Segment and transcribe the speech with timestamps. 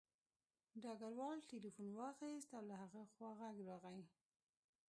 [0.81, 4.01] ډګروال تیلیفون واخیست او له هغه خوا غږ راغی